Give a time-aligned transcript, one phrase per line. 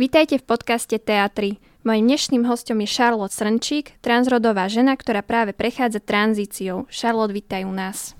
[0.00, 1.60] Vítajte v podcaste Teatry.
[1.84, 6.88] Mojím dnešným hostom je Charlotte Srnčík, transrodová žena, ktorá práve prechádza tranzíciou.
[6.88, 8.16] Charlotte, vítaj u nás.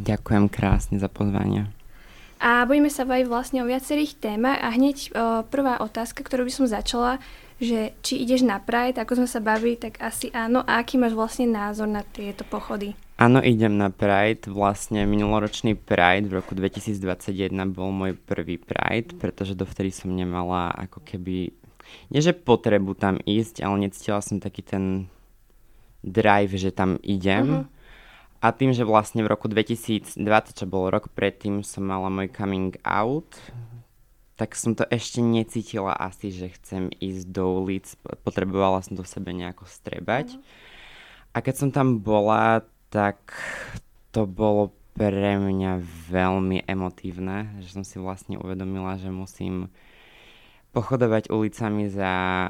[0.00, 1.68] Ďakujem krásne za pozvanie.
[2.40, 6.52] A budeme sa baviť vlastne o viacerých témach a hneď o, prvá otázka, ktorú by
[6.56, 7.20] som začala,
[7.60, 10.64] že či ideš na Pride, ako sme sa bavili, tak asi áno.
[10.64, 12.96] A aký máš vlastne názor na tieto pochody?
[13.14, 14.50] Áno, idem na Pride.
[14.50, 20.98] Vlastne minuloročný Pride v roku 2021 bol môj prvý Pride, pretože dovtedy som nemala ako
[21.06, 21.54] keby,
[22.10, 25.06] nie že potrebu tam ísť, ale necítila som taký ten
[26.02, 27.62] drive, že tam idem.
[27.62, 27.70] Uh-huh.
[28.42, 30.18] A tým, že vlastne v roku 2020,
[30.50, 33.30] čo bol rok predtým, som mala môj coming out,
[34.34, 37.86] tak som to ešte necítila asi, že chcem ísť do ulic.
[38.26, 40.34] Potrebovala som to v sebe nejako strebať.
[40.34, 40.72] Uh-huh.
[41.34, 42.62] A keď som tam bola,
[42.94, 43.18] tak
[44.14, 49.66] to bolo pre mňa veľmi emotívne, že som si vlastne uvedomila, že musím
[50.70, 52.46] pochodovať ulicami za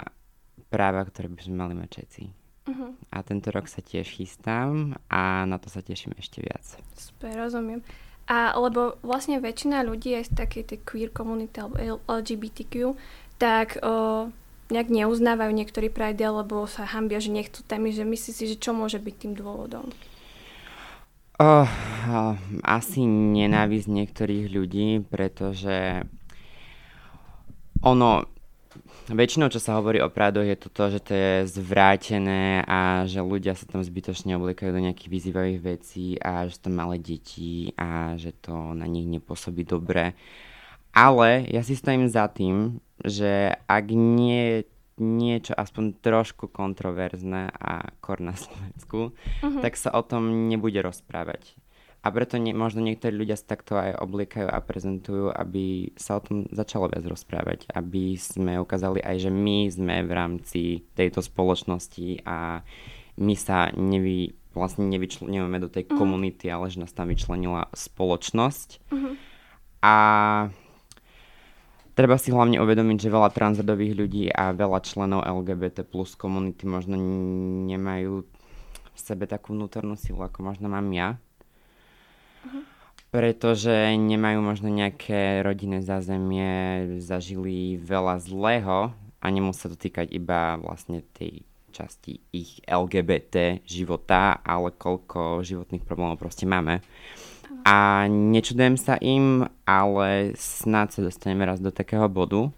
[0.69, 2.23] práva, ktoré by sme mali mať všetci.
[2.64, 2.92] Uh-huh.
[3.09, 6.64] A tento rok sa tiež chystám a na to sa teším ešte viac.
[6.97, 7.81] Super, rozumiem.
[8.29, 11.77] A lebo vlastne väčšina ľudí aj z takej tej queer komunity alebo
[12.08, 12.97] LGBTQ,
[13.36, 14.29] tak o,
[14.73, 18.73] nejak neuznávajú niektorí prajdy, alebo sa hambia, že nechcú tam že myslí si, že čo
[18.73, 19.92] môže byť tým dôvodom?
[21.34, 21.66] Oh,
[22.62, 26.06] asi nenávisť niektorých ľudí, pretože
[27.82, 28.22] ono,
[29.10, 33.18] väčšinou čo sa hovorí o Pradoch je to to, že to je zvrátené a že
[33.18, 38.14] ľudia sa tam zbytočne obliekajú do nejakých vyzývavých vecí a že to malé deti a
[38.14, 40.14] že to na nich nepôsobí dobre.
[40.94, 44.62] Ale ja si stojím za tým, že ak nie
[44.98, 49.62] niečo aspoň trošku kontroverzné a kor na Slovensku, uh-huh.
[49.62, 51.59] tak sa o tom nebude rozprávať.
[52.05, 56.25] A preto nie, možno niektorí ľudia sa takto aj obliekajú a prezentujú, aby sa o
[56.25, 57.64] tom začalo viac rozprávať.
[57.73, 62.61] Aby sme ukázali aj, že my sme v rámci tejto spoločnosti a
[63.17, 65.97] my sa nevy, vlastne nevyčlenujeme do tej uh-huh.
[65.97, 68.68] komunity, ale že nás tam vyčlenila spoločnosť.
[68.92, 69.17] Uh-huh.
[69.80, 69.97] A
[71.94, 76.98] Treba si hlavne uvedomiť, že veľa transrodových ľudí a veľa členov LGBT plus komunity možno
[77.70, 78.27] nemajú
[78.94, 81.22] v sebe takú vnútornú silu, ako možno mám ja.
[82.42, 82.66] Uh-huh.
[83.14, 88.90] Pretože nemajú možno nejaké rodinné zázemie, zažili veľa zlého
[89.22, 96.18] a nemusí to týkať iba vlastne tej časti ich LGBT života, ale koľko životných problémov
[96.18, 96.82] proste máme.
[97.64, 102.52] A nečudujem sa im, ale snáď sa dostaneme raz do takého bodu,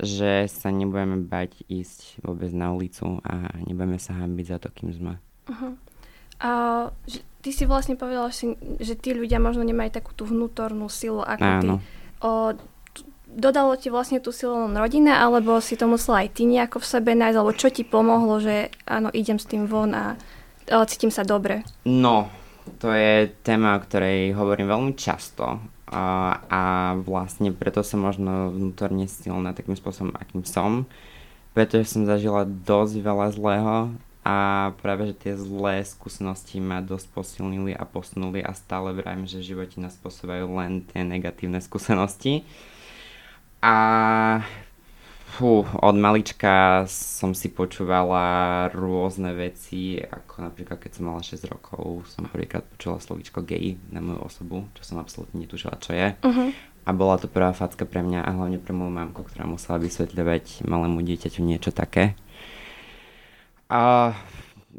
[0.00, 4.96] že sa nebudeme bať ísť vôbec na ulicu a nebudeme sa hambiť za to, kým
[4.96, 5.14] sme.
[5.44, 5.76] Uh-huh.
[6.40, 6.50] A
[7.04, 11.20] že, ty si vlastne povedala, že, že tí ľudia možno nemajú takú tú vnútornú silu
[11.20, 11.60] ako Áno.
[11.60, 11.84] ty.
[12.24, 12.30] O,
[13.28, 16.90] dodalo ti vlastne tú silu len rodina, alebo si to musela aj ty nejako v
[16.96, 20.16] sebe nájsť, alebo čo ti pomohlo, že áno, idem s tým von a,
[20.72, 21.60] a cítim sa dobre?
[21.84, 22.32] No,
[22.78, 25.58] to je téma, o ktorej hovorím veľmi často
[25.90, 26.04] a,
[26.46, 26.62] a
[27.02, 30.86] vlastne preto som možno vnútorne silná takým spôsobom, akým som,
[31.50, 33.76] pretože som zažila dosť veľa zlého
[34.22, 34.36] a
[34.84, 39.48] práve, že tie zlé skúsenosti ma dosť posilnili a posunuli a stále vravím, že v
[39.56, 42.44] živote nás posúvajú len tie negatívne skúsenosti.
[43.64, 43.76] A
[45.30, 52.10] Fú, od malička som si počúvala rôzne veci, ako napríklad keď som mala 6 rokov,
[52.10, 56.18] som prvýkrát počula slovíčko gay na moju osobu, čo som absolútne netušila, čo je.
[56.18, 56.50] Uh-huh.
[56.82, 60.66] A bola to prvá facka pre mňa a hlavne pre moju mamku, ktorá musela vysvetľovať
[60.66, 62.18] malému dieťaťu niečo také.
[63.70, 64.10] A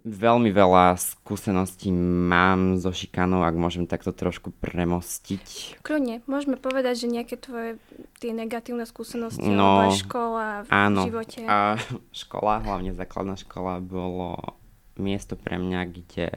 [0.01, 5.77] veľmi veľa skúseností mám so šikanou, ak môžem takto trošku premostiť.
[5.83, 7.77] Kľudne, môžeme povedať, že nejaké tvoje
[8.23, 11.41] tie negatívne skúsenosti, no, alebo škola v áno, živote.
[11.45, 11.75] A
[12.23, 14.57] škola, hlavne základná škola, bolo
[14.95, 16.27] miesto pre mňa, kde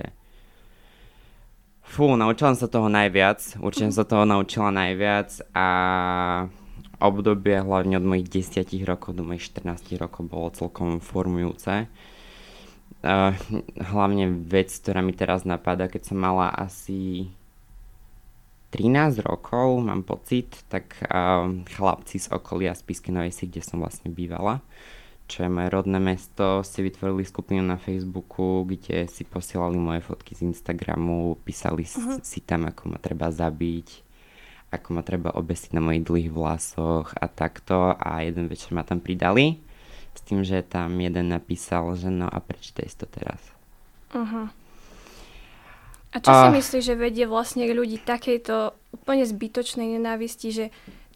[1.84, 5.68] Fú, naučila som sa toho najviac, určite som sa toho naučila najviac a
[6.96, 11.84] obdobie hlavne od mojich 10 rokov do mojich 14 rokov bolo celkom formujúce
[13.04, 13.36] Uh,
[13.92, 17.28] hlavne vec, ktorá mi teraz napadá, keď som mala asi
[18.72, 24.08] 13 rokov, mám pocit, tak uh, chlapci z okolia z Piskenovej si, kde som vlastne
[24.08, 24.64] bývala,
[25.28, 30.32] čo je moje rodné mesto, si vytvorili skupinu na Facebooku, kde si posielali moje fotky
[30.32, 32.24] z Instagramu, písali uh-huh.
[32.24, 33.88] si tam, ako ma treba zabiť,
[34.72, 38.98] ako ma treba obesiť na mojich dlhých vlasoch a takto a jeden večer ma tam
[38.98, 39.60] pridali
[40.14, 43.42] s tým, že tam jeden napísal, že no a prečítaj to teraz.
[44.14, 44.46] Uh-huh.
[46.14, 50.64] A čo uh, si myslíš, že vedie vlastne ľudí takejto úplne zbytočnej nenávisti, že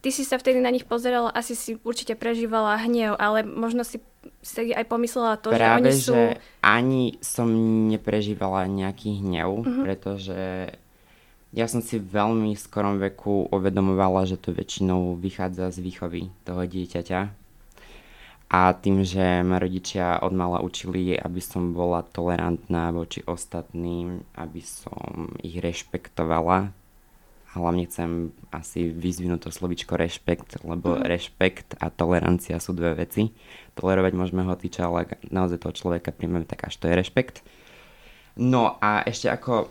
[0.03, 4.03] ty si sa vtedy na nich pozerala, asi si určite prežívala hnev, ale možno si,
[4.43, 6.13] si aj pomyslela to, Práve, že oni sú...
[6.15, 6.23] že
[6.59, 7.49] ani som
[7.87, 9.87] neprežívala nejaký hnev, uh-huh.
[9.87, 10.75] pretože
[11.55, 16.67] ja som si v veľmi skorom veku uvedomovala, že to väčšinou vychádza z výchovy toho
[16.67, 17.48] dieťaťa.
[18.49, 24.65] A tým, že ma rodičia od mala učili, aby som bola tolerantná voči ostatným, aby
[24.65, 26.73] som ich rešpektovala.
[27.53, 31.05] Hlavne chcem asi vyzvinúť to slovičko rešpekt, lebo mm.
[31.05, 33.37] rešpekt a tolerancia sú dve veci.
[33.77, 37.45] Tolerovať môžeme ho týča, ale naozaj toho človeka príjmeme tak až to je rešpekt.
[38.41, 39.69] No a ešte ako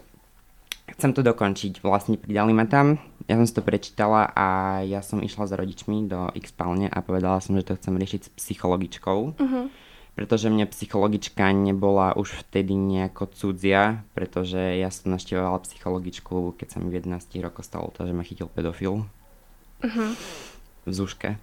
[0.94, 1.82] chcem to dokončiť.
[1.82, 6.08] Vlastne pridali ma tam, ja som si to prečítala a ja som išla s rodičmi
[6.08, 9.20] do x a povedala som, že to chcem riešiť s psychologičkou.
[9.36, 9.68] Uh-huh.
[10.16, 16.78] Pretože mne psychologička nebola už vtedy nejako cudzia, pretože ja som naštevovala psychologičku, keď sa
[16.82, 19.06] mi v 11 rokoch stalo to, že ma chytil pedofil.
[19.84, 20.10] Uh-huh.
[20.88, 21.36] V Zuške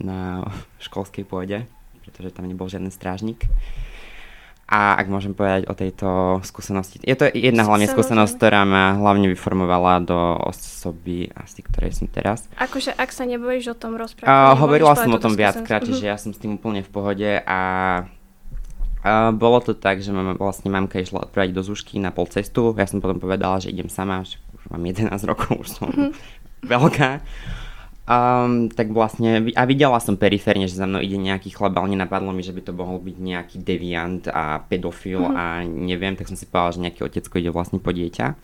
[0.00, 0.48] na
[0.80, 1.68] školskej pôde,
[2.02, 3.44] pretože tam nebol žiadny strážnik.
[4.70, 9.26] A ak môžem povedať o tejto skúsenosti, je to jedna hlavne skúsenosť, ktorá ma hlavne
[9.34, 10.14] vyformovala do
[10.46, 12.46] osoby asi, ktorej som teraz.
[12.54, 14.30] Akože ak sa nebojíš o tom rozprávať?
[14.30, 17.60] Uh, hovorila som o tom viackrát, čiže ja som s tým úplne v pohode a
[18.06, 22.70] uh, bolo to tak, že mama, vlastne mamka išla odprávať do Zušky na pol cestu,
[22.78, 26.10] ja som potom povedala, že idem sama, že už mám 11 rokov, už som mm-hmm.
[26.70, 27.10] veľká.
[28.10, 32.34] Um, tak vlastne, a videla som periférne, že za mnou ide nejaký chlap, ale nenapadlo
[32.34, 35.38] mi, že by to mohol byť nejaký deviant a pedofil mm-hmm.
[35.38, 38.34] a neviem, tak som si povedala, že nejaký otecko ide vlastne po dieťa.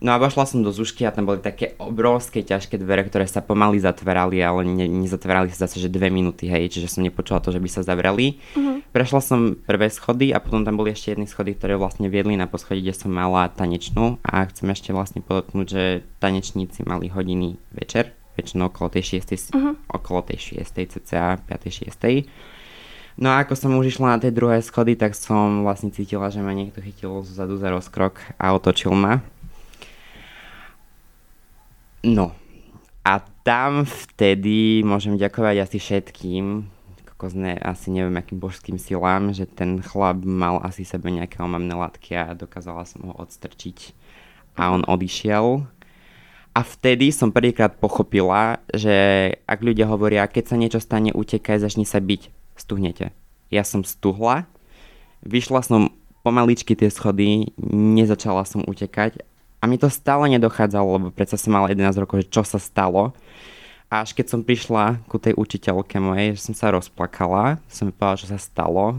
[0.00, 3.44] No a vošla som do Zušky a tam boli také obrovské ťažké dvere, ktoré sa
[3.44, 7.52] pomaly zatvárali, ale ne, nezatvárali sa zase, že dve minúty, hej, čiže som nepočula to,
[7.52, 8.40] že by sa zavreli.
[8.56, 8.88] Mm-hmm.
[8.88, 12.48] Prešla som prvé schody a potom tam boli ešte jedny schody, ktoré vlastne viedli na
[12.48, 18.16] poschodí, kde som mala tanečnú a chcem ešte vlastne podotknúť, že tanečníci mali hodiny večer,
[18.38, 19.50] väčšinou okolo tej 6.
[19.50, 19.74] Uh-huh.
[19.90, 20.94] okolo tej 6.
[20.94, 21.90] cca 5.
[21.90, 23.18] 6.
[23.18, 26.38] No a ako som už išla na tej druhé schody, tak som vlastne cítila, že
[26.38, 29.26] ma niekto chytil zadu za rozkrok a otočil ma.
[32.06, 32.30] No.
[33.02, 36.70] A tam vtedy môžem ďakovať asi všetkým,
[37.10, 42.14] kokozne, asi neviem akým božským silám, že ten chlap mal asi sebe nejaké omamné látky
[42.14, 43.98] a dokázala som ho odstrčiť.
[44.54, 45.66] A on odišiel
[46.58, 48.90] a vtedy som prvýkrát pochopila, že
[49.46, 53.14] ak ľudia hovoria, keď sa niečo stane, utekaj, začni sa byť, stuhnete.
[53.46, 54.50] Ja som stuhla,
[55.22, 55.94] vyšla som
[56.26, 59.22] pomaličky tie schody, nezačala som utekať
[59.62, 63.14] a mi to stále nedochádzalo, lebo predsa som mala 11 rokov, že čo sa stalo.
[63.86, 67.94] A až keď som prišla ku tej učiteľke mojej, že som sa rozplakala, som mi
[67.94, 68.98] povedala, čo sa stalo.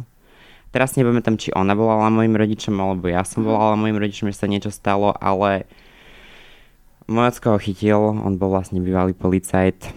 [0.71, 3.51] Teraz tam, či ona volala mojim rodičom, alebo ja som mhm.
[3.51, 5.67] volala mojim rodičom, že sa niečo stalo, ale
[7.09, 9.89] Mojacko ho chytil, on bol vlastne bývalý policajt.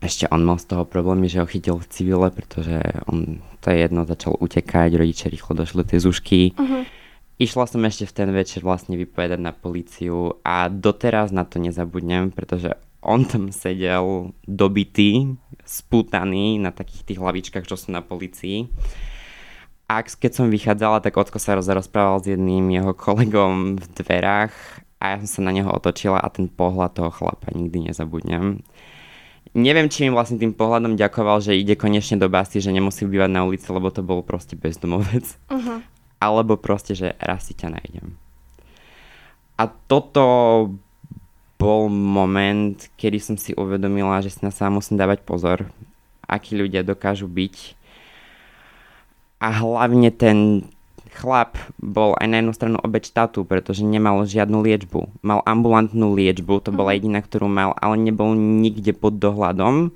[0.00, 3.84] Ešte on mal z toho problémy, že ho chytil v civile, pretože on, to je
[3.84, 6.40] jedno, začal utekať, rodičia rýchlo došli do tej zušky.
[6.56, 6.82] Uh-huh.
[7.36, 12.32] Išla som ešte v ten večer vlastne vypovedať na políciu a doteraz na to nezabudnem,
[12.32, 12.74] pretože
[13.04, 15.36] on tam sedel dobitý,
[15.68, 18.72] spútaný na takých tých hlavičkách, čo sú na policii.
[19.92, 25.04] A keď som vychádzala, tak Ocko sa rozprával s jedným jeho kolegom v dverách a
[25.10, 28.62] ja som sa na neho otočila a ten pohľad toho chlapa nikdy nezabudnem.
[29.52, 33.30] Neviem, či mi vlastne tým pohľadom ďakoval, že ide konečne do basy, že nemusí bývať
[33.34, 35.26] na ulici, lebo to bol proste bezdomovec.
[35.50, 35.82] Uh-huh.
[36.22, 38.14] Alebo proste, že raz si ťa nájdem.
[39.58, 40.22] A toto
[41.58, 45.66] bol moment, kedy som si uvedomila, že si na sa musím dávať pozor,
[46.30, 47.74] akí ľudia dokážu byť.
[49.42, 50.70] A hlavne ten
[51.12, 55.20] chlap bol aj na jednu stranu obeď štátu, pretože nemal žiadnu liečbu.
[55.20, 56.96] Mal ambulantnú liečbu, to bola mhm.
[56.98, 59.92] jediná, ktorú mal, ale nebol nikde pod dohľadom.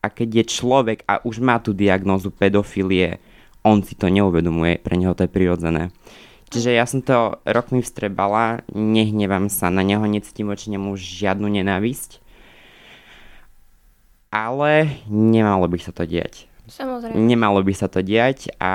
[0.00, 3.20] A keď je človek a už má tú diagnózu pedofilie,
[3.60, 5.92] on si to neuvedomuje, pre neho to je prirodzené.
[6.50, 12.18] Čiže ja som to rokmi vstrebala, nehnevám sa, na neho necítim voči nemu žiadnu nenávisť.
[14.32, 16.50] Ale nemalo by sa to diať.
[16.70, 17.14] Samozrejme.
[17.18, 18.72] Nemalo by sa to diať a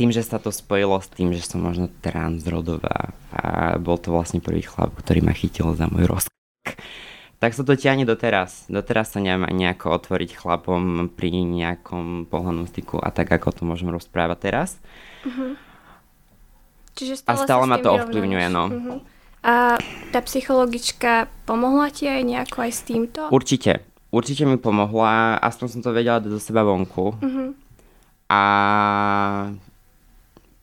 [0.00, 4.40] tým, že sa to spojilo s tým, že som možno transrodová a bol to vlastne
[4.40, 6.32] prvý chlap, ktorý ma chytil za môj rozk.
[7.36, 8.64] Tak sa to ťahne doteraz.
[8.72, 13.62] Doteraz sa neviem ani nejako otvoriť chlapom pri nejakom pohľadnom styku a tak, ako to
[13.68, 14.80] môžem rozprávať teraz.
[15.28, 15.56] Uh-huh.
[16.96, 18.64] Čiže stále a stále ma to ovplyvňuje, no.
[18.72, 18.98] Uh-huh.
[19.44, 19.76] A
[20.12, 23.20] tá psychologička pomohla ti aj nejako aj s týmto?
[23.32, 23.84] Určite.
[24.12, 27.16] Určite mi pomohla, aspoň som to vedela do seba vonku.
[27.20, 27.56] Uh-huh.
[28.28, 28.42] A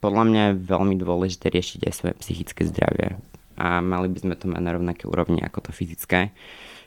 [0.08, 3.20] podľa mňa je veľmi dôležité riešiť aj svoje psychické zdravie
[3.60, 6.32] a mali by sme to mať na rovnaké úrovni ako to fyzické.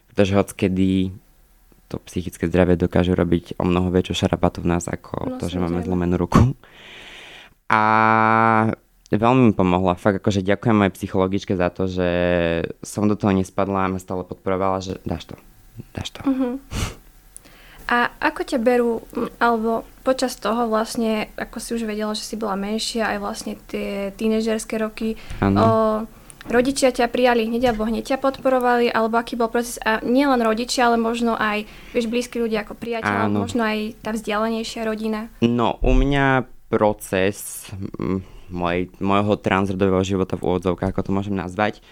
[0.08, 1.12] pretože hockedy
[1.92, 5.58] to psychické zdravie dokáže robiť o mnoho väčšiu šarapatu v nás ako no, to, že
[5.58, 6.54] máme zlomenú ruku.
[7.66, 7.82] A
[9.10, 9.98] veľmi mi pomohla.
[9.98, 12.08] Fakt akože ďakujem mojej psychologičke za to, že
[12.86, 15.36] som do toho nespadla a ma stále podporovala, že dáš to,
[15.90, 16.22] dáš to.
[16.22, 16.62] Uh-huh.
[17.90, 19.02] A ako ťa berú,
[19.42, 24.14] alebo počas toho vlastne, ako si už vedela, že si bola menšia, aj vlastne tie
[24.14, 26.06] tínežerské roky, o,
[26.46, 30.38] rodičia ťa prijali hneď alebo hneď ťa podporovali, alebo aký bol proces, a nie len
[30.38, 35.26] rodičia, ale možno aj, vieš, blízky ľudia ako priateľ, možno aj tá vzdialenejšia rodina?
[35.42, 37.66] No, u mňa proces
[38.50, 41.82] moj, môjho transrodového života v úvodzovkách, ako to môžem nazvať,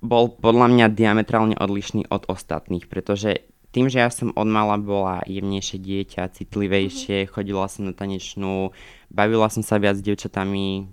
[0.00, 5.20] bol podľa mňa diametrálne odlišný od ostatných, pretože tým, že ja som od mala bola
[5.28, 7.32] jemnejšie dieťa, citlivejšie, mm-hmm.
[7.32, 8.72] chodila som na tanečnú,
[9.12, 10.88] bavila som sa viac s dievčatami,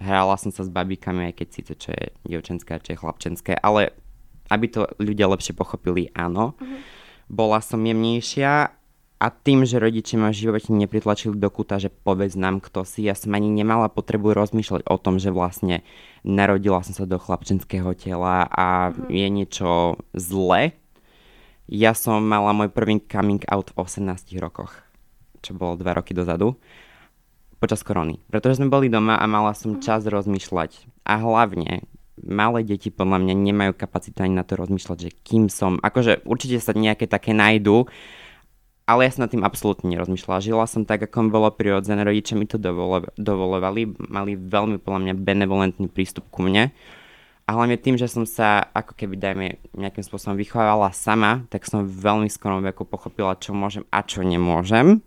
[0.00, 3.92] hrala som sa s babíkami, aj keď síce čo je dievčenské, čo je chlapčenské, ale
[4.48, 6.56] aby to ľudia lepšie pochopili, áno.
[6.56, 6.80] Mm-hmm.
[7.26, 8.52] Bola som jemnejšia
[9.16, 13.08] a tým, že rodičia ma v živote nepritlačili do kuta, že povedz nám, kto si,
[13.08, 15.84] ja som ani nemala potrebu rozmýšľať o tom, že vlastne
[16.24, 19.08] narodila som sa do chlapčenského tela a mm-hmm.
[19.12, 19.70] je niečo
[20.16, 20.80] zlé
[21.66, 24.86] ja som mala môj prvý coming out v 18 rokoch,
[25.42, 26.54] čo bolo 2 roky dozadu,
[27.58, 28.22] počas korony.
[28.30, 29.82] Pretože sme boli doma a mala som mhm.
[29.82, 30.86] čas rozmýšľať.
[31.06, 31.86] A hlavne,
[32.22, 35.82] malé deti podľa mňa nemajú kapacitu ani na to rozmýšľať, že kým som.
[35.82, 37.90] Akože určite sa nejaké také nájdú,
[38.86, 40.46] ale ja som nad tým absolútne nerozmýšľala.
[40.46, 42.62] Žila som tak, ako bolo prirodzené, rodičia mi to
[43.18, 46.70] dovolovali, mali veľmi podľa mňa benevolentný prístup ku mne
[47.46, 49.46] a hlavne tým, že som sa ako keby dajme
[49.78, 54.98] nejakým spôsobom vychovávala sama, tak som veľmi skorom veku pochopila, čo môžem a čo nemôžem.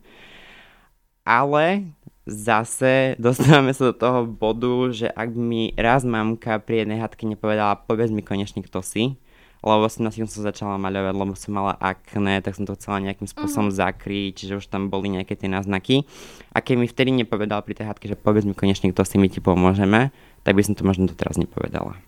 [1.27, 1.91] Ale
[2.23, 7.83] zase dostávame sa do toho bodu, že ak mi raz mamka pri jednej hadke nepovedala,
[7.83, 9.19] povedz mi konečne, kto si,
[9.59, 13.27] lebo som na som začala maľovať, lebo som mala akné, tak som to chcela nejakým
[13.27, 13.83] spôsobom uh-huh.
[13.83, 16.07] zakryť, čiže už tam boli nejaké tie náznaky.
[16.55, 19.27] A keď mi vtedy nepovedala pri tej hadke, že povedz mi konečne, kto si, my
[19.27, 20.15] ti pomôžeme,
[20.47, 21.99] tak by som to možno doteraz nepovedala.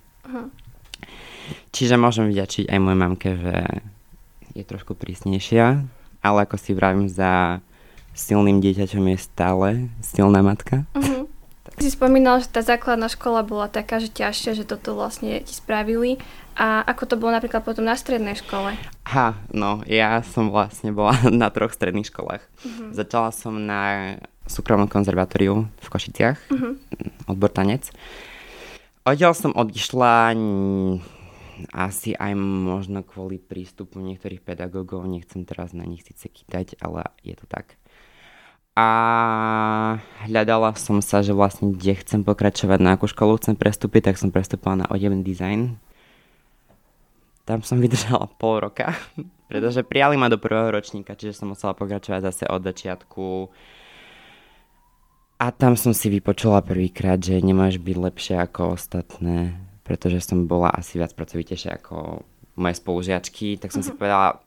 [1.71, 3.55] Čiže môžem vďačiť aj mojej mamke, že
[4.51, 5.81] je trošku prísnejšia,
[6.21, 7.63] ale ako si vravím, za
[8.11, 9.67] silným dieťaťom je stále
[10.03, 10.83] silná matka.
[10.91, 11.31] Uh-huh.
[11.79, 16.19] Si spomínal, že tá základná škola bola taká, že ťažšia, že toto vlastne ti spravili.
[16.59, 18.75] A ako to bolo napríklad potom na strednej škole?
[19.07, 22.43] Ha, no, ja som vlastne bola na troch stredných školách.
[22.43, 22.91] Uh-huh.
[22.91, 26.75] Začala som na súkromnom konzervatóriu v Košiciach, uh-huh.
[27.31, 27.87] odbor tanec.
[29.01, 30.37] Odtiaľ som odišla
[31.73, 37.33] asi aj možno kvôli prístupu niektorých pedagógov, nechcem teraz na nich síce kýtať, ale je
[37.33, 37.81] to tak.
[38.77, 38.87] A
[40.25, 44.29] hľadala som sa, že vlastne kde chcem pokračovať, na akú školu chcem prestúpiť, tak som
[44.29, 45.81] prestúpila na odevný design.
[47.43, 48.93] Tam som vydržala pol roka,
[49.49, 53.25] pretože prijali ma do prvého ročníka, čiže som musela pokračovať zase od začiatku
[55.41, 60.69] a tam som si vypočula prvýkrát, že nemáš byť lepšie ako ostatné, pretože som bola
[60.69, 62.21] asi viac pracovitejšia ako
[62.61, 63.97] moje spolužiačky, tak som si mhm.
[63.97, 64.37] povedala,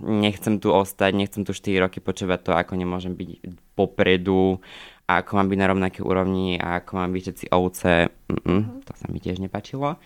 [0.00, 3.30] nechcem tu ostať, nechcem tu 4 roky počúvať to, ako nemôžem byť
[3.76, 4.64] popredu
[5.04, 7.92] a ako mám byť na rovnaké úrovni a ako mám byť všetci ovce.
[8.28, 8.60] Uh-huh.
[8.84, 9.96] To sa mi tiež nepačilo.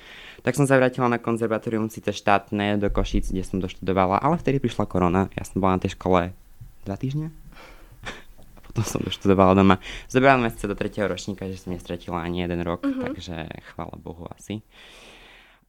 [0.46, 4.62] Tak som sa vrátila na konzervatórium síce štátne do Košíc, kde som doštudovala, ale vtedy
[4.62, 5.26] prišla korona.
[5.34, 6.30] Ja som bola na tej škole
[6.87, 7.34] dva týždne
[8.73, 9.76] potom som doštudovala doma.
[10.09, 13.12] Zobrala sa do tretieho ročníka, že som nestratila ani jeden rok, uh-huh.
[13.12, 14.64] takže chvála Bohu asi.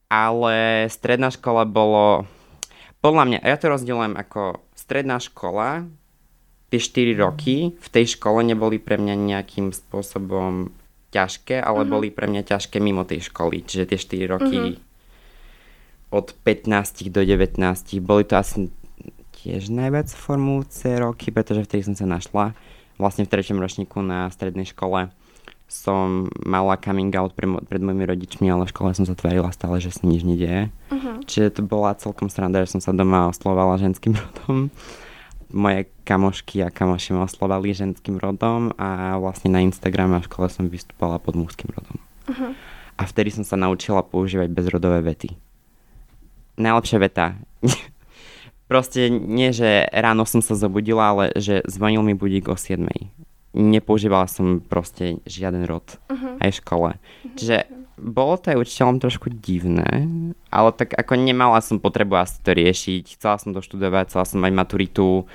[0.08, 2.24] Ale stredná škola bolo,
[3.04, 5.84] podľa mňa, ja to rozdielujem ako stredná škola,
[6.72, 10.72] tie 4 roky v tej škole neboli pre mňa nejakým spôsobom
[11.12, 11.92] ťažké, ale uh-huh.
[11.92, 13.62] boli pre mňa ťažké mimo tej školy.
[13.62, 16.16] Čiže tie 4 roky uh-huh.
[16.16, 17.60] od 15 do 19
[18.00, 18.72] boli to asi
[19.44, 22.56] tiež najviac formujúce roky, pretože vtedy som sa našla
[23.00, 25.10] vlastne v treťom ročníku na strednej škole
[25.64, 29.80] som mala coming out pre, pred mojimi rodičmi, ale v škole som sa tvárila stále,
[29.80, 30.68] že sa nič nedieje.
[30.92, 31.18] Uh-huh.
[31.24, 34.68] Čiže to bola celkom sranda, že som sa doma oslovala ženským rodom.
[35.54, 40.46] Moje kamošky a kamoši ma oslovali ženským rodom a vlastne na Instagrame a v škole
[40.50, 41.96] som vystúpala pod mužským rodom.
[42.28, 42.52] Uh-huh.
[42.94, 45.34] A vtedy som sa naučila používať bezrodové vety.
[46.60, 47.34] Najlepšia veta.
[48.74, 52.82] Proste nie, že ráno som sa zobudila, ale že zvonil mi budík o 7.
[53.54, 56.42] Nepoužívala som proste žiaden rod uh-huh.
[56.42, 56.90] aj v škole.
[56.98, 57.34] Uh-huh.
[57.38, 60.10] Čiže bolo to aj učiteľom trošku divné,
[60.50, 63.14] ale tak ako nemala som potrebu asi to riešiť.
[63.14, 65.30] Chcela som to študovať, chcela som mať maturitu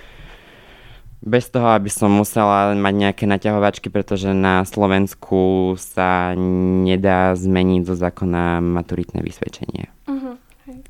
[1.23, 6.35] bez toho, aby som musela mať nejaké naťahovačky, pretože na Slovensku sa
[6.83, 9.87] nedá zmeniť zo zákona maturitné vysvedčenie.
[10.11, 10.35] Uh-huh.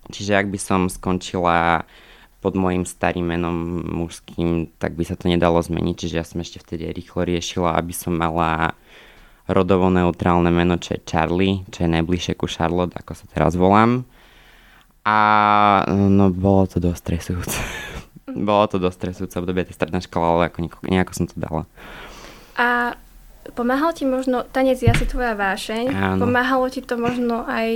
[0.10, 1.86] Čiže ak by som skončila
[2.40, 5.96] pod môjim starým menom mužským, tak by sa to nedalo zmeniť.
[5.96, 8.80] Čiže ja som ešte vtedy rýchlo riešila, aby som mala
[9.50, 14.08] rodovo neutrálne meno, čo je Charlie, čo je najbližšie ku Charlotte, ako sa teraz volám.
[15.04, 15.18] A
[15.90, 17.60] no bolo to dosť stresujúce.
[18.48, 21.64] bolo to dosť stresujúce obdobie tej strednej školy, ale ako nejako, nejako som to dala.
[22.56, 22.96] A
[23.58, 26.22] pomáhal ti možno, tanec je asi tvoja vášeň, Áno.
[26.24, 27.68] pomáhalo ti to možno aj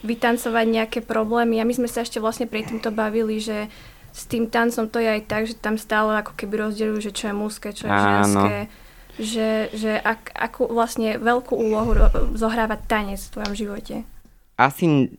[0.00, 1.60] vytancovať nejaké problémy.
[1.60, 3.68] A my sme sa ešte vlastne pri týmto bavili, že
[4.10, 7.30] s tým tancom to je aj tak, že tam stále ako keby rozdeľujú, že čo
[7.30, 8.04] je mužské, čo je Áno.
[8.04, 8.56] ženské.
[9.20, 11.92] Že, že ak, akú vlastne veľkú úlohu
[12.32, 13.94] zohráva tanec v tvojom živote?
[14.56, 15.12] Asi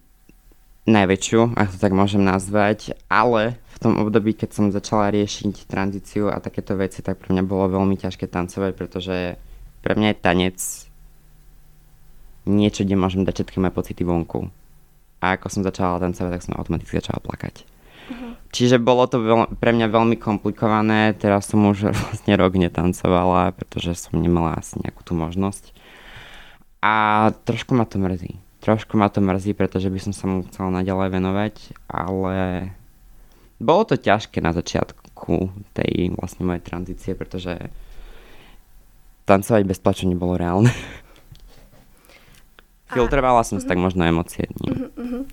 [0.89, 6.33] najväčšiu, ak to tak môžem nazvať, ale v tom období, keď som začala riešiť tranzíciu
[6.33, 9.37] a takéto veci, tak pre mňa bolo veľmi ťažké tancovať, pretože
[9.85, 10.57] pre mňa je tanec
[12.49, 14.49] niečo, kde môžem dať všetky moje pocity vonku
[15.21, 17.55] a ako som začala tancovať, tak som automaticky začala plakať.
[17.61, 18.33] Uh-huh.
[18.51, 23.95] Čiže bolo to veľ, pre mňa veľmi komplikované, teraz som už vlastne rok netancovala, pretože
[23.95, 25.71] som nemala asi nejakú tú možnosť.
[26.81, 28.41] A trošku ma to mrzí.
[28.61, 31.55] Trošku ma to mrzí, pretože by som sa mu chcela naďalej venovať,
[31.89, 32.35] ale
[33.61, 37.69] bolo to ťažké na začiatku tej vlastne mojej tranzície, pretože
[39.29, 40.73] tancovať bez plaču nebolo reálne.
[42.91, 43.83] Filtrovala som si tak mhm.
[43.87, 45.23] možno emócie Uh-huh, uh-huh.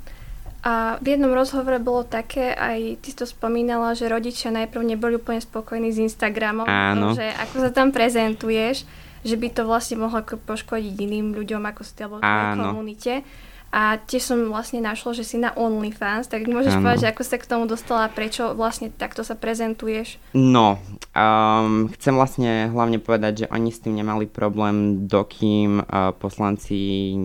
[0.66, 5.38] A v jednom rozhovore bolo také, aj ty to spomínala, že rodičia najprv neboli úplne
[5.38, 7.14] spokojní s Instagramom, Áno.
[7.14, 8.82] že ako sa tam prezentuješ,
[9.22, 13.22] že by to vlastne mohlo poškodiť iným ľuďom, ako si alebo v komunite.
[13.68, 16.88] A tiež som vlastne našla, že si na OnlyFans, tak môžeš ano.
[16.88, 20.16] povedať, že ako sa k tomu dostala a prečo vlastne takto sa prezentuješ?
[20.32, 20.80] No,
[21.12, 26.76] um, chcem vlastne hlavne povedať, že oni s tým nemali problém, dokým uh, poslanci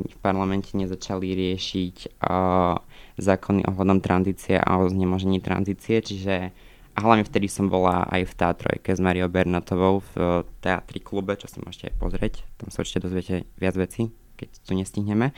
[0.03, 2.75] v parlamente nezačali riešiť uh,
[3.15, 6.51] zákony ohľadom tranzície a o znemožení tranzície, čiže
[6.93, 11.50] a hlavne vtedy som bola aj v Tátrojke s Mariou Bernatovou v teatri klube, čo
[11.50, 15.34] si môžete aj pozrieť, tam sa určite dozviete viac vecí, keď to nestihneme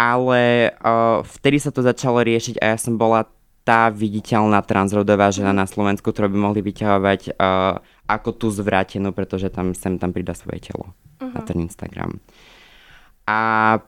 [0.00, 3.28] ale uh, vtedy sa to začalo riešiť a ja som bola
[3.68, 7.76] tá viditeľná transrodová žena na Slovensku, ktorú by mohli vyťahovať uh,
[8.08, 11.36] ako tú zvrátenú, pretože tam sem tam pridá svoje telo uh-huh.
[11.36, 12.16] na ten Instagram.
[13.28, 13.38] A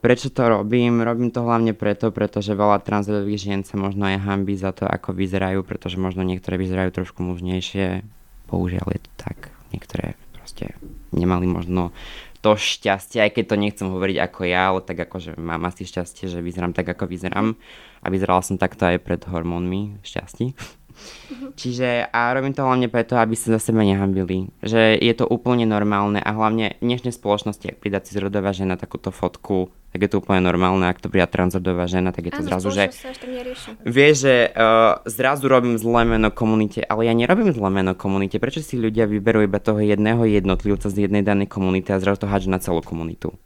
[0.04, 1.02] prečo to robím?
[1.02, 5.16] Robím to hlavne preto, pretože veľa transrodových žien sa možno aj hambí za to, ako
[5.16, 8.06] vyzerajú, pretože možno niektoré vyzerajú trošku mužnejšie.
[8.52, 9.50] Bohužiaľ je to tak.
[9.74, 10.76] Niektoré proste
[11.10, 11.90] nemali možno
[12.42, 16.26] to šťastie, aj keď to nechcem hovoriť ako ja, ale tak akože mám asi šťastie,
[16.26, 17.54] že vyzerám tak, ako vyzerám.
[18.02, 20.58] A vyzerala som takto aj pred hormónmi šťastí.
[21.32, 21.46] Mhm.
[21.56, 24.52] Čiže a robím to hlavne preto, aby sa za seba nehambili.
[24.60, 28.76] Že je to úplne normálne a hlavne v dnešnej spoločnosti, ak pridá si zrodová žena
[28.76, 30.88] takúto fotku, tak je to úplne normálne.
[30.88, 32.84] Ak to pridá transrodová žena, tak je to Áno, zrazu, že...
[33.84, 38.40] Vieš, že uh, zrazu robím zlé meno komunite, ale ja nerobím zlé meno komunite.
[38.40, 42.32] Prečo si ľudia vyberú iba toho jedného jednotlivca z jednej danej komunity a zrazu to
[42.32, 43.36] hádžu na celú komunitu?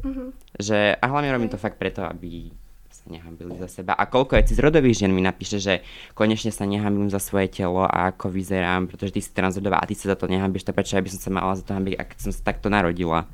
[0.00, 0.32] Uh-huh.
[0.56, 2.48] Že, a hlavne robím to fakt preto, aby
[2.88, 3.92] sa nehambili za seba.
[3.92, 5.84] A koľko aj rodových žien mi napíše, že
[6.16, 9.92] konečne sa nehambím za svoje telo a ako vyzerám, pretože ty si transrodová a ty
[9.92, 12.08] sa za to nehambíš, tak prečo ja by som sa mala za to hambiť, ak
[12.20, 13.24] som sa takto narodila.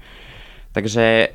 [0.70, 1.34] Takže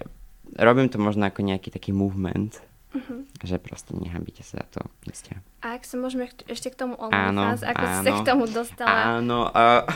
[0.57, 2.59] robím to možno ako nejaký taký movement,
[2.91, 3.23] Uh-huh.
[3.39, 4.81] Že proste nehambíte sa za to.
[5.15, 5.39] Ste.
[5.63, 8.99] A ak sa môžeme ešte k tomu OnlyFans, ako áno, si sa k tomu dostala?
[9.15, 9.87] Áno, uh,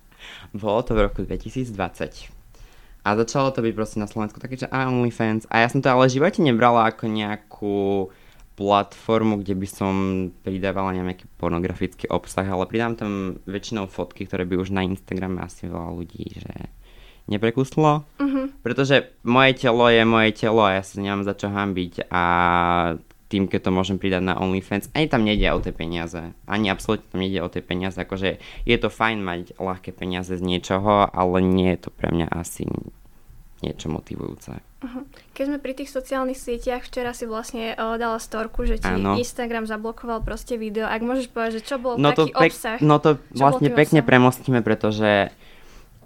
[0.62, 1.70] bolo to v roku 2020.
[3.00, 5.46] A začalo to byť proste na Slovensku také, že OnlyFans.
[5.46, 7.78] A ja som to ale v živote nebrala ako nejakú
[8.58, 9.94] platformu, kde by som
[10.44, 15.70] pridávala nejaký pornografický obsah, ale pridám tam väčšinou fotky, ktoré by už na Instagrame asi
[15.70, 16.68] veľa ľudí, že
[17.30, 18.04] neprekuslo.
[18.18, 18.46] Uh-huh.
[18.60, 22.22] Pretože moje telo je moje telo a ja sa nemám za čo hambiť a
[23.30, 26.34] tým, keď to môžem pridať na OnlyFans, ani tam nejde o tie peniaze.
[26.50, 27.94] Ani absolútne tam nejde o tie peniaze.
[27.94, 32.26] Akože je to fajn mať ľahké peniaze z niečoho, ale nie je to pre mňa
[32.34, 32.66] asi
[33.62, 34.58] niečo motivujúce.
[34.80, 35.04] Uh-huh.
[35.36, 39.14] Keď sme pri tých sociálnych sieťach, včera si vlastne uh, dala storku, že ti ano.
[39.14, 40.88] Instagram zablokoval proste video.
[40.88, 42.78] Ak môžeš povedať, že čo bol no taký to pek- obsah?
[42.80, 44.08] No to vlastne pekne obsah?
[44.08, 45.30] premostíme, pretože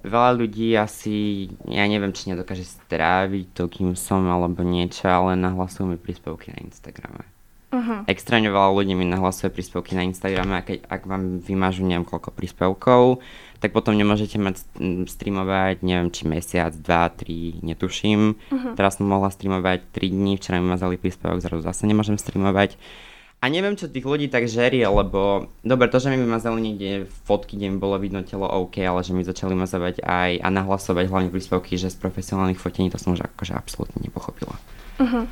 [0.04, 5.88] veľa ľudí asi, ja neviem, či nedokáže stráviť to, kým som, alebo niečo, ale nahlasujú
[5.88, 7.24] mi príspevky na Instagrame.
[7.74, 8.06] Uh-huh.
[8.06, 12.30] Extrémne veľa ľudí mi nahlasuje príspevky na Instagrame a keď, ak vám vymažu neviem koľko
[12.30, 13.18] príspevkov,
[13.58, 14.62] tak potom nemôžete mať
[15.10, 18.38] streamovať, neviem, či mesiac, dva, tri, netuším.
[18.38, 18.72] Uh-huh.
[18.78, 22.78] Teraz som mohla streamovať 3 dní, včera mi mazali príspevok, zrazu zase nemôžem streamovať.
[23.44, 27.60] A neviem, čo tých ľudí tak žerie, lebo dobre, to, že mi mazali niekde fotky,
[27.60, 31.28] kde mi bolo vidno telo OK, ale že mi začali mazávať aj a nahlasovať hlavne
[31.28, 34.56] príspevky, že z profesionálnych fotení, to som už akože absolútne nepochopila.
[34.96, 35.28] Uh-huh.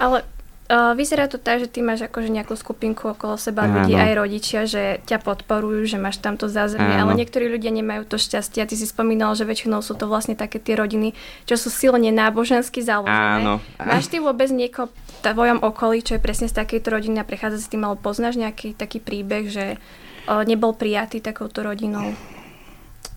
[0.00, 0.24] Ale
[0.70, 3.82] Uh, vyzerá to tak, že ty máš akože nejakú skupinku okolo seba Áno.
[3.82, 8.22] ľudí, aj rodičia, že ťa podporujú, že máš tamto zázemie, ale niektorí ľudia nemajú to
[8.22, 8.62] šťastie.
[8.62, 12.14] A ty si spomínal, že väčšinou sú to vlastne také tie rodiny, čo sú silne
[12.14, 13.42] nábožensky založené.
[13.42, 13.58] Áno.
[13.82, 14.94] Máš ty vôbec niekoho v
[15.26, 18.78] tvojom okolí, čo je presne z takejto rodiny a prechádza s tým, ale poznáš nejaký
[18.78, 22.14] taký príbeh, že uh, nebol prijatý takouto rodinou?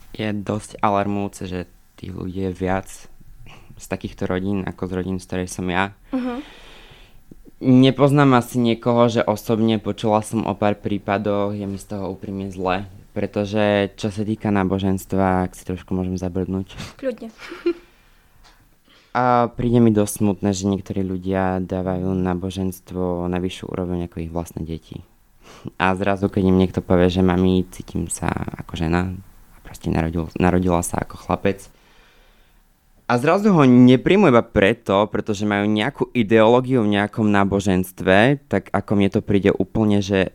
[0.09, 1.69] Je dosť alarmujúce, že
[2.01, 2.89] tých ľudí je viac
[3.77, 5.93] z takýchto rodín, ako z rodín, z ktorej som ja.
[6.09, 6.41] Uh-huh
[7.63, 12.51] Nepoznám asi niekoho, že osobne počula som o pár prípadoch, je mi z toho úprimne
[12.51, 12.83] zle,
[13.15, 16.75] pretože čo sa týka náboženstva, ak si trošku môžem zabrdnúť.
[16.99, 17.31] Kľudne.
[19.15, 24.33] A príde mi dosť smutné, že niektorí ľudia dávajú náboženstvo na vyššiu úroveň ako ich
[24.33, 24.99] vlastné deti.
[25.79, 28.27] A zrazu, keď im niekto povie, že mami, cítim sa
[28.59, 29.13] ako žena
[29.55, 31.63] a proste narodil, narodila sa ako chlapec,
[33.03, 38.91] a zrazu ho nepríjmu iba preto, pretože majú nejakú ideológiu v nejakom náboženstve, tak ako
[38.95, 40.31] mne to príde úplne, že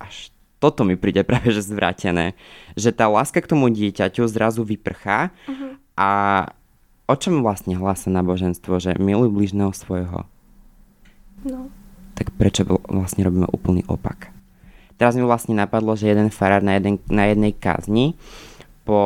[0.00, 2.32] až toto mi príde práve že zvrátené.
[2.72, 5.76] Že tá láska k tomu dieťaťu zrazu vyprchá uh-huh.
[5.96, 6.10] a
[7.04, 10.24] o čom vlastne hlása náboženstvo, že miluj bližného svojho.
[11.44, 11.68] No.
[12.16, 14.32] Tak prečo vlastne robíme úplný opak?
[15.00, 18.20] Teraz mi vlastne napadlo, že jeden farár na, jeden, na jednej kázni
[18.90, 19.02] po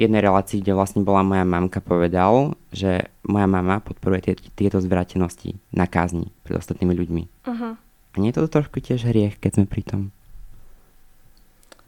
[0.00, 5.60] jednej relácii, kde vlastne bola moja mamka, povedal, že moja mama podporuje tie, tieto zvrátenosti
[5.76, 7.22] na kázni pred ostatnými ľuďmi.
[7.44, 7.76] Uh-huh.
[7.76, 10.00] A nie je to trošku tiež hriech, keď sme pri tom?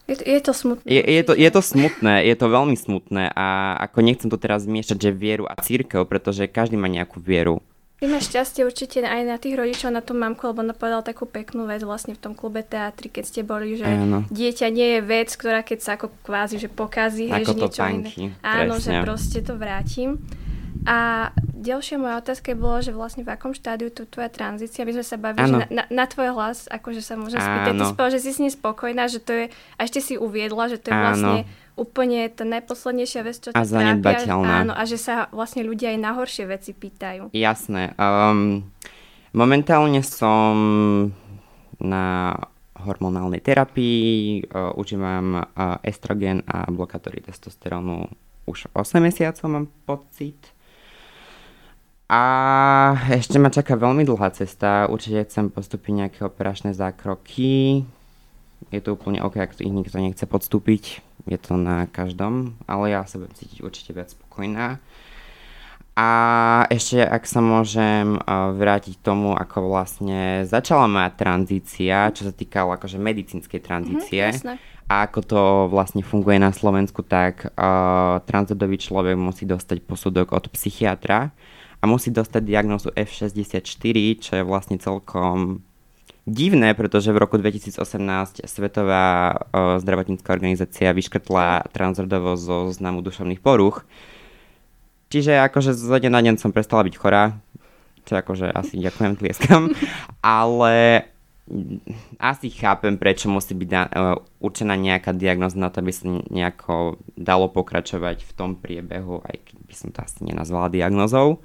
[0.04, 0.84] Je to, je to smutné.
[0.84, 4.68] Je, je, to, je to smutné, je to veľmi smutné a ako nechcem to teraz
[4.68, 7.64] zmiešať, že vieru a církev, pretože každý má nejakú vieru.
[7.98, 11.26] Ty máš šťastie určite aj na tých rodičov, na tú mamku, lebo ona povedala takú
[11.26, 14.22] peknú vec vlastne v tom klube teatri, keď ste boli, že Áno.
[14.30, 18.38] dieťa nie je vec, ktorá keď sa ako kvázi, že pokazí, hej, že niečo iné.
[18.38, 18.86] Áno, presne.
[18.86, 20.22] že proste to vrátim.
[20.86, 25.02] A ďalšia moja otázka bola, že vlastne v akom štádiu tu tvoja tranzícia, my sme
[25.02, 28.14] sa bavili, že na, na, na tvoj hlas, akože sa môžem spýtať, ty si povedal,
[28.14, 30.94] že si s ním spokojná, že to je, a ešte si uviedla, že to je
[30.94, 31.02] Áno.
[31.02, 31.36] vlastne
[31.78, 34.26] úplne tá najposlednejšia vec, čo ťa trápia.
[34.34, 37.30] Áno, a že sa vlastne ľudia aj na horšie veci pýtajú.
[37.30, 37.94] Jasné.
[37.94, 38.66] Um,
[39.30, 40.54] momentálne som
[41.78, 42.34] na
[42.78, 48.06] hormonálnej terapii, uh, užívam uh, estrogen a blokátory testosterónu
[48.48, 50.38] už 8 mesiacov mám pocit.
[52.08, 52.22] A
[53.12, 54.88] ešte ma čaká veľmi dlhá cesta.
[54.88, 57.84] Určite chcem postúpiť nejaké operačné zákroky.
[58.72, 63.04] Je to úplne OK, ak ich nikto nechce podstúpiť je to na každom, ale ja
[63.04, 64.80] sa budem cítiť určite viac spokojná.
[65.98, 66.10] A
[66.70, 73.02] ešte, ak sa môžem vrátiť tomu, ako vlastne začala moja tranzícia, čo sa týkalo akože
[73.02, 74.30] medicínskej tranzície.
[74.30, 80.32] Mm-hmm, a ako to vlastne funguje na Slovensku, tak uh, transrodový človek musí dostať posudok
[80.32, 81.28] od psychiatra
[81.78, 85.60] a musí dostať diagnózu F64, čo je vlastne celkom
[86.28, 87.80] divné, pretože v roku 2018
[88.44, 93.88] Svetová o, zdravotnícká organizácia vyškrtla transrodovosť zo znamu duševných poruch.
[95.08, 97.40] Čiže akože zo deň na deň som prestala byť chorá,
[98.04, 99.72] čo akože asi ďakujem, tlieskam,
[100.20, 101.08] ale
[102.20, 107.00] asi chápem, prečo musí byť da, uh, určená nejaká diagnoza na to, aby sa nejako
[107.16, 111.40] dalo pokračovať v tom priebehu, aj keď by som to asi nenazvala diagnozou.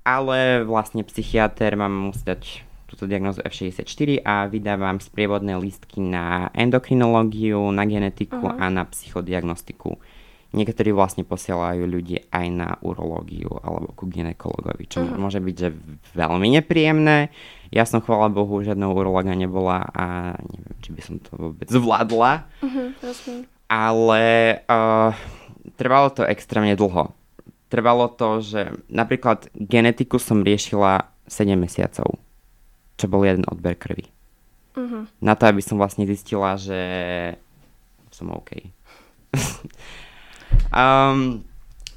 [0.00, 7.68] Ale vlastne psychiatr mám musí dať túto diagnozu F64 a vydávam sprievodné listky na endokrinológiu,
[7.68, 8.56] na genetiku uh-huh.
[8.56, 10.00] a na psychodiagnostiku.
[10.48, 15.20] Niektorí vlastne posielajú ľudí aj na urológiu alebo ku ginekologovi, čo uh-huh.
[15.20, 15.70] môže byť že
[16.16, 17.28] veľmi nepríjemné.
[17.68, 22.48] Ja som, chvála Bohu, žiadneho urológa nebola a neviem, či by som to vôbec zvládla.
[22.64, 24.24] Uh-huh, Ale
[24.64, 25.12] uh,
[25.76, 27.12] trvalo to extrémne dlho.
[27.68, 32.16] Trvalo to, že napríklad genetiku som riešila 7 mesiacov
[32.98, 34.10] čo bol jeden odber krvi.
[34.74, 35.06] Uh-huh.
[35.22, 36.78] Na to, aby som vlastne zistila, že
[38.10, 38.74] som OK.
[40.74, 41.46] um,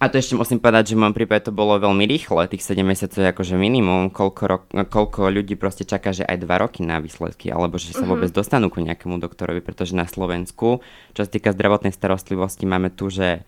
[0.02, 2.82] a to ešte musím povedať, že v môjom prípade to bolo veľmi rýchle, tých 7
[2.82, 6.98] mesiacov je akože minimum, koľko, rok, koľko ľudí proste čaká, že aj 2 roky na
[6.98, 8.18] výsledky, alebo že sa uh-huh.
[8.18, 10.82] vôbec dostanú ku nejakému doktorovi, pretože na Slovensku,
[11.14, 13.46] čo sa týka zdravotnej starostlivosti, máme tu, že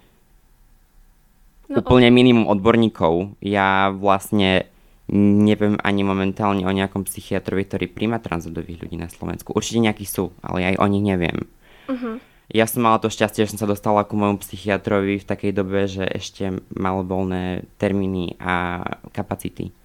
[1.73, 3.33] no, úplne minimum odborníkov.
[3.41, 4.69] Ja vlastne
[5.11, 9.51] neviem ani momentálne o nejakom psychiatrovi, ktorý príjma transrodových ľudí na Slovensku.
[9.51, 11.43] Určite nejakí sú, ale aj o nich neviem.
[11.91, 12.23] Uh-huh.
[12.47, 15.87] Ja som mala to šťastie, že som sa dostala ku môjmu psychiatrovi v takej dobe,
[15.91, 19.75] že ešte mal voľné termíny a kapacity.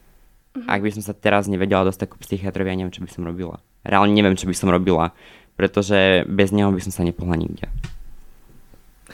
[0.55, 0.67] Uh-huh.
[0.71, 3.59] Ak by som sa teraz nevedela dostať ku psychiatrovi, ja neviem, čo by som robila.
[3.83, 5.11] Reálne neviem, čo by som robila,
[5.59, 7.67] pretože bez neho by som sa nepohla nikde.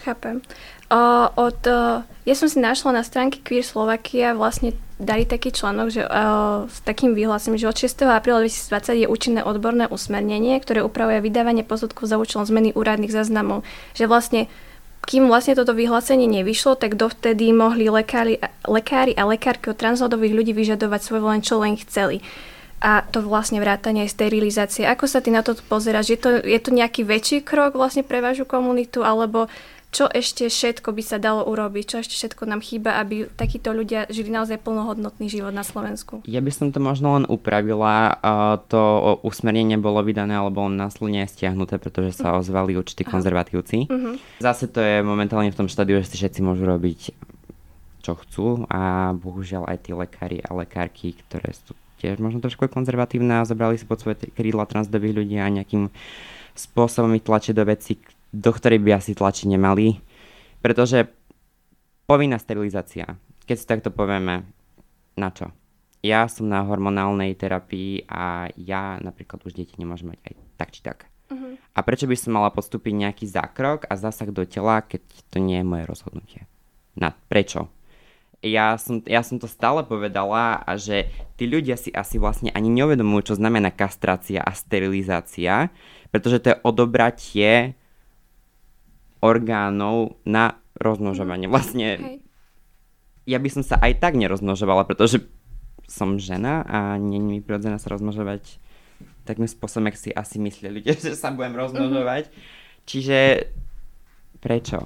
[0.05, 0.45] Chápem.
[0.93, 1.01] O,
[1.41, 6.05] od, o, ja som si našla na stránke Queer Slovakia vlastne dali taký článok, že
[6.05, 6.11] o,
[6.69, 8.05] s takým vyhlásením, že od 6.
[8.05, 13.65] apríla 2020 je účinné odborné usmernenie, ktoré upravuje vydávanie posudkov za účelom zmeny úradných záznamov.
[13.97, 14.43] Že vlastne
[15.05, 20.53] kým vlastne toto vyhlásenie nevyšlo, tak dovtedy mohli lekári, lekári a lekárky od transrodových ľudí
[20.57, 22.25] vyžadovať svoj len čo len chceli.
[22.85, 24.85] A to vlastne vrátanie aj sterilizácie.
[24.85, 26.13] Ako sa ty na to pozeráš?
[26.13, 29.49] Je to, je to nejaký väčší krok vlastne pre vašu komunitu, alebo
[29.95, 34.11] čo ešte všetko by sa dalo urobiť, čo ešte všetko nám chýba, aby takíto ľudia
[34.11, 36.27] žili naozaj plnohodnotný život na Slovensku.
[36.27, 38.19] Ja by som to možno len upravila.
[38.75, 38.83] To
[39.23, 42.37] usmernenie bolo vydané, alebo následne stiahnuté, pretože sa mhm.
[42.43, 43.87] ozvali určití konzervatívci.
[43.87, 44.19] Uh-huh.
[44.43, 47.15] Zase to je momentálne v tom štádiu, že si všetci môžu robiť
[48.05, 51.73] čo chcú a bohužiaľ aj tí lekári a lekárky, ktoré sú
[52.05, 55.89] tiež možno trošku konzervatívne a zobrali si pod svoje krídla transdových ľudí a nejakým
[56.53, 57.97] spôsobom ich tlačiť do veci,
[58.35, 59.95] do ktorej by asi tlačiť nemali.
[60.59, 61.07] Pretože
[62.11, 63.15] povinná sterilizácia,
[63.47, 64.43] keď si takto povieme,
[65.15, 65.55] na čo?
[66.05, 70.81] Ja som na hormonálnej terapii a ja napríklad už deti nemôžem mať aj tak či
[70.85, 70.99] tak.
[71.33, 71.57] Uh-huh.
[71.73, 75.01] A prečo by som mala podstúpiť nejaký zákrok a zásah do tela, keď
[75.33, 76.41] to nie je moje rozhodnutie?
[76.93, 77.73] Na, prečo?
[78.45, 81.09] Ja som, ja som to stále povedala a že
[81.41, 85.73] tí ľudia si asi vlastne ani neuvedomujú, čo znamená kastrácia a sterilizácia,
[86.13, 87.73] pretože to je odobratie
[89.25, 91.49] orgánov na rozmnožovanie.
[91.49, 91.53] Mhm.
[91.53, 92.17] Vlastne okay.
[93.25, 95.25] ja by som sa aj tak nerozmnožovala, pretože
[95.89, 98.61] som žena a nie je mi prirodzené sa rozmnožovať
[99.25, 102.29] takým spôsobom, jak si asi myslí ľudia, že sa budem rozmnožovať.
[102.29, 102.85] Mm-hmm.
[102.85, 103.19] Čiže
[104.45, 104.79] prečo?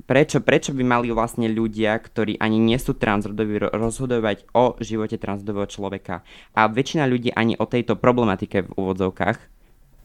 [0.00, 5.68] Prečo, prečo by mali vlastne ľudia, ktorí ani nie sú transrodoví, rozhodovať o živote transrodového
[5.68, 6.24] človeka?
[6.56, 9.38] A väčšina ľudí ani o tejto problematike v úvodzovkách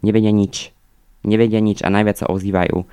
[0.03, 0.75] nevedia nič.
[1.23, 2.83] Nevedia nič a najviac sa ozývajú.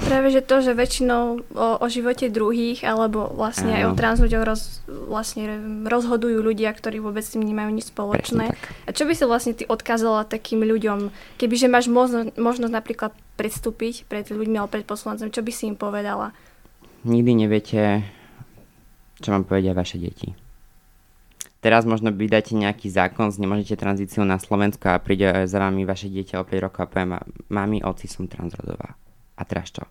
[0.00, 4.44] Práve, že to, že väčšinou o, o živote druhých, alebo vlastne aj o trans ľuďoch
[4.44, 8.56] roz, vlastne rozhodujú ľudia, ktorí vôbec s tým nemajú nič spoločné.
[8.86, 14.08] A čo by si vlastne ty odkázala takým ľuďom, kebyže máš možno, možnosť napríklad predstúpiť
[14.08, 16.32] pred ľuďmi alebo pred poslancom, čo by si im povedala?
[17.04, 18.04] Nikdy neviete,
[19.20, 20.32] čo vám povedia vaše deti.
[21.60, 26.40] Teraz možno vydáte nejaký zákon, znemožíte tranzíciu na Slovensku a príde za vami vaše dieťa
[26.40, 27.06] o 5 rokov a povie
[27.52, 28.96] mami, oci som transrodová.
[29.40, 29.88] A teraz čo?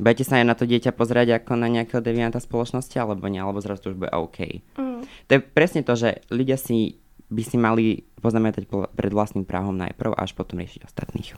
[0.00, 3.60] Budete sa aj na to dieťa pozrieť ako na nejakého devianta spoločnosti, alebo nie, alebo
[3.60, 4.64] zrazu to už bude OK.
[4.78, 5.02] Mm.
[5.04, 6.96] To je presne to, že ľudia si
[7.28, 8.64] by si mali poznamenať
[8.96, 11.36] pred vlastným právom najprv a až potom riešiť ostatných.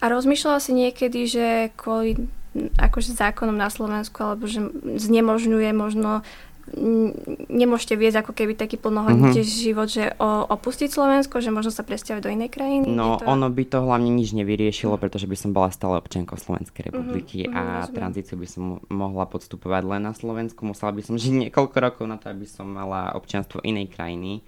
[0.00, 2.16] A rozmýšľala si niekedy, že kvôli
[2.56, 4.60] akože zákonom na Slovensku, alebo že
[4.98, 6.24] znemožňuje možno
[7.52, 9.60] nemôžete viesť ako keby taký plnohodnotný mm-hmm.
[9.64, 12.88] život, že o, opustiť Slovensko, že možno sa presťahovať do inej krajiny?
[12.88, 13.28] No, to...
[13.28, 17.38] ono by to hlavne nič nevyriešilo, pretože by som bola stále občiankou Slovenskej mhm, republiky
[17.44, 17.96] mm-hmm, a rozumiem.
[17.96, 20.64] tranzíciu by som mohla podstupovať len na Slovensku.
[20.64, 24.40] Musela by som žiť niekoľko rokov na to, aby som mala občianstvo inej krajiny.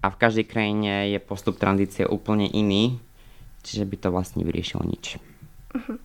[0.00, 3.00] A v každej krajine je postup tranzície úplne iný,
[3.64, 5.18] čiže by to vlastne vyriešilo nič.
[5.72, 5.98] Uh-huh.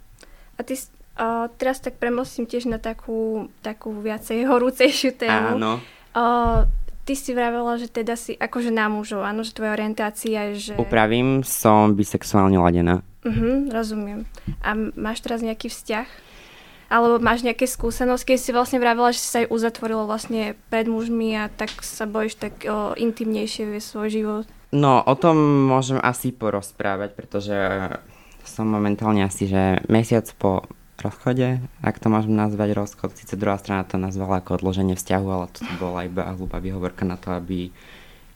[0.57, 0.73] A ty,
[1.19, 5.59] Uh, teraz tak premostím tiež na takú, takú viacej horúcejšiu tému.
[5.59, 5.83] Áno.
[6.15, 6.65] Uh,
[7.03, 10.73] ty si vravela, že teda si akože na mužov, áno, že tvoja orientácia je, že...
[10.79, 13.03] Upravím, som bisexuálne ladená.
[13.21, 14.25] Uh-huh, rozumiem.
[14.65, 16.07] A máš teraz nejaký vzťah?
[16.91, 20.91] Alebo máš nejaké skúsenosti, keď si vlastne vravela, že si sa aj uzatvorilo vlastne pred
[20.91, 24.45] mužmi a tak sa bojíš tak o, intimnejšie vie svoj život?
[24.75, 27.55] No, o tom môžem asi porozprávať, pretože
[28.43, 30.67] som momentálne asi, že mesiac po
[31.01, 33.17] rozchode, ak to môžem nazvať rozchod.
[33.17, 37.17] Sice druhá strana to nazvala ako odloženie vzťahu, ale to bola iba hlúpa výhovorka na
[37.17, 37.73] to, aby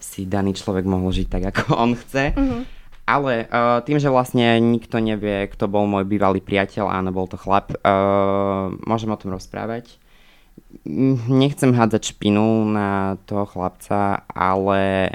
[0.02, 2.34] si daný človek mohol žiť tak, ako on chce.
[2.34, 2.62] Mm-hmm.
[3.06, 7.38] Ale uh, tým, že vlastne nikto nevie, kto bol môj bývalý priateľ, áno, bol to
[7.38, 10.02] chlap, uh, môžem o tom rozprávať.
[11.30, 15.14] Nechcem hádzať špinu na toho chlapca, ale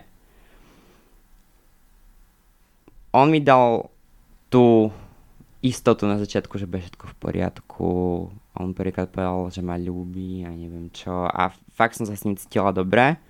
[3.11, 3.91] on mi dal
[4.51, 4.95] tú
[5.61, 7.89] istotu na začiatku, že bude všetko v poriadku.
[8.57, 11.29] On prvýkrát povedal, že ma ľúbi a neviem čo.
[11.29, 13.21] A fakt som sa s ním cítila dobre.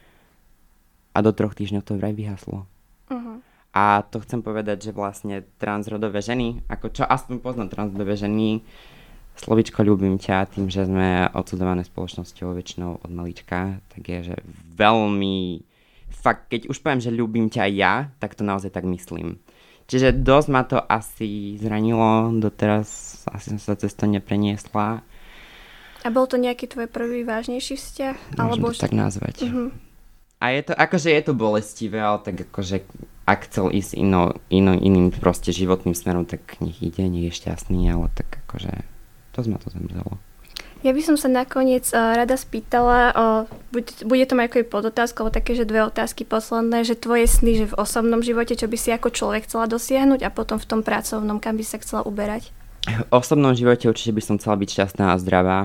[1.10, 2.70] A do troch týždňov to vraj vyhaslo.
[3.10, 3.42] Uh-huh.
[3.74, 8.62] A to chcem povedať, že vlastne transrodové ženy, ako čo aspoň poznám transrodové ženy,
[9.38, 14.36] slovičko ľúbim ťa, tým, že sme odsudované spoločnosťou väčšinou od malička, tak je, že
[14.74, 15.66] veľmi,
[16.10, 19.38] fakt, keď už poviem, že ľúbim ťa ja, tak to naozaj tak myslím.
[19.90, 25.03] Čiže dosť ma to asi zranilo, doteraz asi som sa cez to nepreniesla.
[26.07, 28.38] A bol to nejaký tvoj prvý vážnejší vzťah?
[28.38, 29.42] Môžem alebo to tak nazvať.
[29.42, 29.74] Uh-huh.
[30.38, 32.87] A je to, akože je to bolestivé, ale tak akože
[33.26, 37.90] ak chcel ísť ino, ino, iným proste životným smerom, tak nech ide, nech je šťastný,
[37.90, 40.18] ale tak akože letos ma to zemřelo.
[40.80, 45.20] Ja by som sa nakoniec uh, rada spýtala, uh, bude, bude to mať ako podotázku,
[45.20, 48.80] alebo také, že dve otázky posledné, že tvoje sny, že v osobnom živote, čo by
[48.80, 52.48] si ako človek chcela dosiahnuť a potom v tom pracovnom, kam by sa chcela uberať?
[52.88, 55.58] V osobnom živote určite by som chcela byť šťastná a zdravá.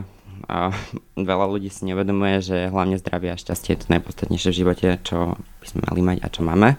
[0.51, 0.75] A
[1.31, 5.39] veľa ľudí si nevedomuje, že hlavne zdravie a šťastie je to najpodstatnejšie v živote, čo
[5.39, 6.75] by sme mali mať a čo máme.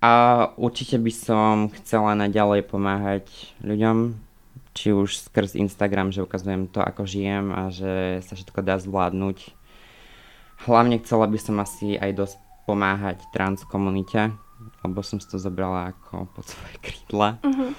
[0.00, 0.12] A
[0.56, 3.28] určite by som chcela naďalej pomáhať
[3.60, 4.16] ľuďom,
[4.74, 9.54] či už skrz Instagram, že ukazujem to, ako žijem a že sa všetko dá zvládnuť.
[10.66, 14.34] Hlavne chcela by som asi aj dosť pomáhať trans komunite,
[14.82, 17.38] lebo som si to zobrala ako pod svoje krídla.
[17.44, 17.70] Uh-huh.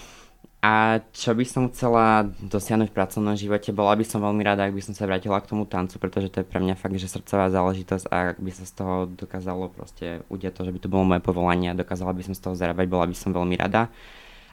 [0.66, 4.74] A čo by som chcela dosiahnuť v pracovnom živote, bola by som veľmi rada, ak
[4.74, 7.54] by som sa vrátila k tomu tancu, pretože to je pre mňa fakt, že srdcová
[7.54, 11.06] záležitosť a ak by sa z toho dokázalo proste udiať to, že by to bolo
[11.06, 13.94] moje povolanie a dokázala by som z toho zarábať, bola by som veľmi rada.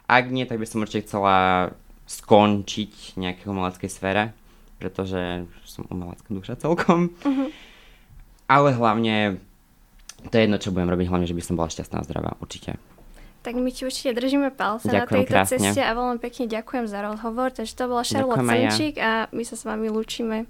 [0.05, 1.73] Ak nie, tak by som určite chcela
[2.07, 4.35] skončiť nejakej umeleckej sfére,
[4.77, 7.15] pretože som umelecká duša celkom.
[7.23, 7.49] Uh-huh.
[8.51, 9.39] Ale hlavne,
[10.27, 12.75] to je jedno, čo budem robiť, hlavne, že by som bola šťastná a zdravá, určite.
[13.43, 15.59] Tak my ti určite držíme palce ďakujem na tejto krásne.
[15.59, 17.51] ceste a veľmi pekne ďakujem za rozhovor.
[17.51, 20.47] Takže to bola Charlotte Senčík a my sa s vami lúčime.